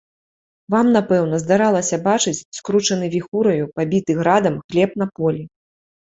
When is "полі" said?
5.21-5.43